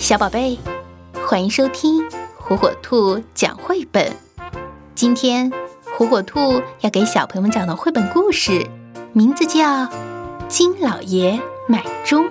[0.00, 0.58] 小宝贝，
[1.26, 2.02] 欢迎收听
[2.34, 4.10] 火火兔讲绘本。
[4.94, 5.52] 今天，
[5.94, 8.66] 火火兔要给小朋友们讲的绘本故事，
[9.12, 9.60] 名字叫
[10.48, 11.38] 《金老爷
[11.68, 12.24] 买钟》。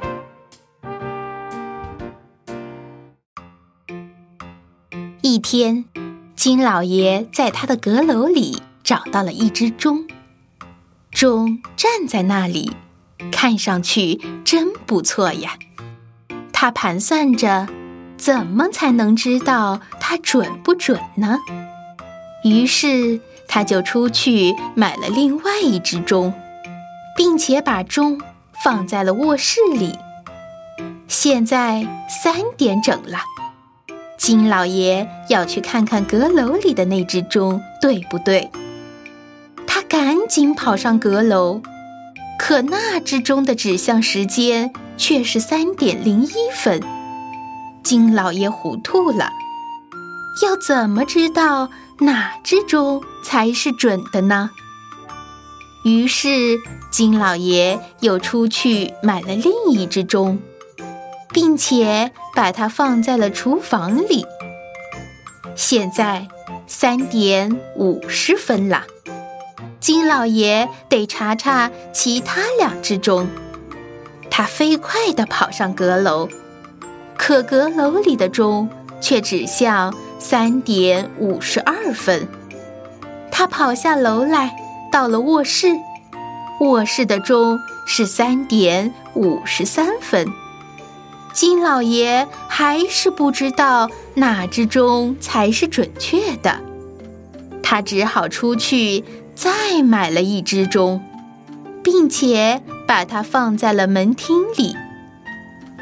[5.21, 5.85] 一天，
[6.35, 10.07] 金老爷在他的阁楼里找到了一只钟，
[11.11, 12.71] 钟站在那里，
[13.31, 15.53] 看上去真不错呀。
[16.61, 17.69] 他盘算着，
[18.17, 21.37] 怎么才能知道它准不准呢？
[22.43, 26.33] 于是他就出去买了另外一只钟，
[27.15, 28.19] 并且把钟
[28.61, 29.97] 放在了卧室里。
[31.07, 33.19] 现在三点整了，
[34.17, 38.51] 金老爷要去看看阁楼里的那只钟对不对。
[39.65, 41.61] 他赶紧跑上阁楼，
[42.37, 44.73] 可那只钟的指向时间。
[44.99, 46.83] 却是三点零一分，
[47.83, 49.31] 金老爷糊涂了，
[50.43, 51.69] 要怎么知道
[52.01, 54.51] 哪只钟才是准的呢？
[55.85, 56.59] 于是
[56.91, 60.39] 金老爷又出去买了另一只钟，
[61.31, 64.25] 并且把它放在了厨房里。
[65.55, 66.27] 现在
[66.67, 68.83] 三点五十分了，
[69.79, 73.27] 金老爷得查查其他两只钟。
[74.39, 76.29] 他飞快地跑上阁楼，
[77.17, 78.69] 可阁楼里的钟
[79.01, 82.25] 却指向三点五十二分。
[83.29, 84.55] 他跑下楼来，
[84.93, 85.75] 到了卧室，
[86.61, 90.25] 卧室的钟是三点五十三分。
[91.33, 96.61] 金老爷还是不知道哪只钟才是准确的，
[97.61, 99.03] 他只好出去
[99.35, 101.03] 再买了一只钟。
[101.81, 104.75] 并且把它放在了门厅里。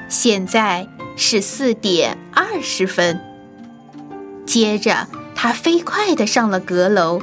[0.09, 3.17] 现在是四点二十分。
[4.45, 7.21] 接着，他飞快地上了阁楼，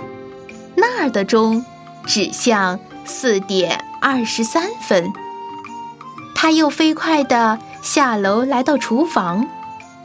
[0.75, 1.63] 那儿的钟
[2.07, 5.13] 指向四点二十三分。
[6.35, 9.47] 他又飞快地下楼来到厨房，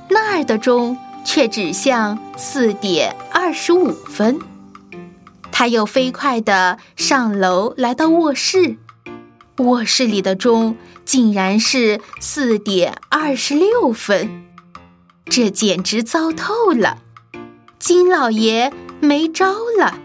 [0.09, 4.39] 那儿的钟却指向四点二十五分。
[5.53, 8.75] 他又飞快地上楼，来到卧室。
[9.59, 10.75] 卧室里的钟
[11.05, 14.45] 竟然是四点二十六分，
[15.25, 16.99] 这简直糟透了！
[17.77, 19.99] 金老爷没招了，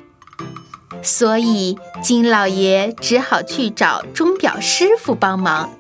[1.03, 5.71] 所以金老爷只好去找钟表师傅帮忙。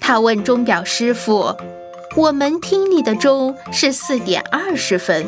[0.00, 1.54] 他问钟表师傅
[2.16, 5.26] ：“我门厅里的钟是四点二十分。”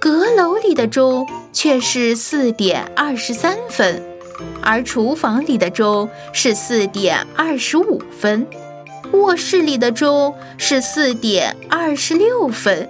[0.00, 4.07] 阁楼里的钟却是四点二十三分，
[4.62, 8.46] 而厨房里的钟是四点二十五分，
[9.12, 12.88] 卧室里的钟是四点二十六分。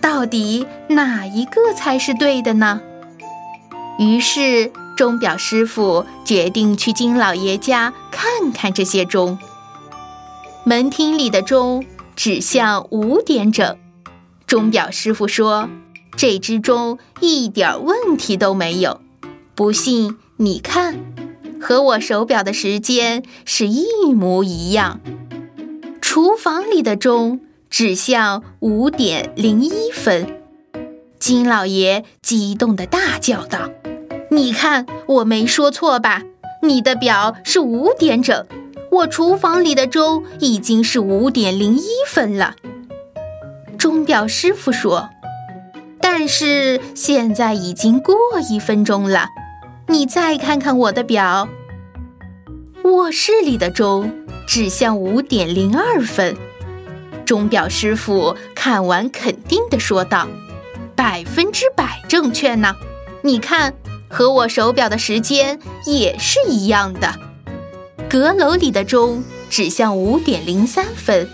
[0.00, 2.80] 到底哪一个才是对的呢？
[3.98, 9.38] 于是钟表师傅决定去金老爷家看看这些钟。
[10.64, 11.84] 门厅里的钟
[12.14, 13.76] 指向五点整，
[14.46, 15.68] 钟表师傅说。
[16.16, 19.00] 这只钟一点问题都没有，
[19.54, 20.94] 不信你看，
[21.60, 25.00] 和我手表的时间是一模一样。
[26.00, 30.40] 厨房里的钟指向五点零一分，
[31.18, 33.68] 金老爷激动地大叫道
[34.30, 36.22] ：“你看，我没说错吧？
[36.62, 38.46] 你的表是五点整，
[38.92, 42.54] 我厨房里的钟已经是五点零一分了。”
[43.76, 45.08] 钟表师傅说。
[46.00, 48.16] 但是现在已经过
[48.48, 49.26] 一分钟了，
[49.90, 51.48] 你再看看我的表。
[52.84, 54.12] 卧室里的钟
[54.46, 56.36] 指向五点零二分，
[57.24, 60.28] 钟表师傅看完肯定的说道
[60.94, 62.76] ：“百分之百正确呢！
[63.22, 63.72] 你看，
[64.10, 67.14] 和我手表的时间也是一样的。”
[68.10, 71.26] 阁楼里的钟指向五点零三分，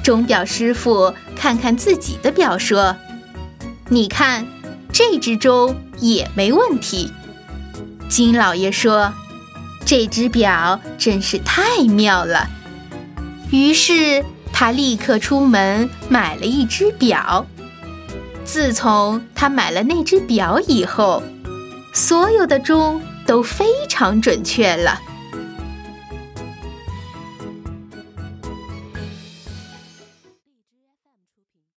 [0.00, 2.94] 钟表师傅看看自己的表说。
[3.88, 4.46] 你看，
[4.92, 7.12] 这只钟也没问题。
[8.08, 9.12] 金老爷说
[9.84, 12.48] ：“这只表真是太妙了。”
[13.50, 17.46] 于是他立刻出门买了一只表。
[18.44, 21.22] 自从他买了那只表以后，
[21.92, 25.00] 所有的钟都非常准确了。